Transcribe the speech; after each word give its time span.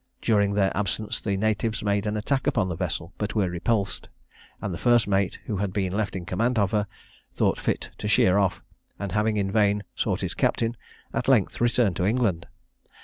During 0.19 0.55
their 0.55 0.75
absence 0.75 1.21
the 1.21 1.37
natives 1.37 1.83
made 1.83 2.07
an 2.07 2.17
attack 2.17 2.47
upon 2.47 2.67
the 2.69 2.75
vessel, 2.75 3.13
but 3.19 3.35
were 3.35 3.51
repulsed; 3.51 4.09
and 4.59 4.73
the 4.73 4.79
first 4.79 5.07
mate, 5.07 5.37
who 5.45 5.57
had 5.57 5.71
been 5.71 5.93
left 5.93 6.15
in 6.15 6.25
command 6.25 6.57
of 6.57 6.71
her, 6.71 6.87
thought 7.33 7.59
fit 7.59 7.91
to 7.99 8.07
sheer 8.07 8.39
off, 8.39 8.63
and 8.97 9.11
having 9.11 9.37
in 9.37 9.51
vain 9.51 9.83
sought 9.95 10.21
his 10.21 10.33
captain, 10.33 10.75
at 11.13 11.27
length 11.27 11.61
returned 11.61 11.97
to 11.97 12.05
England. 12.05 12.47